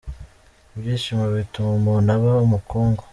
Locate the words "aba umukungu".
2.17-3.01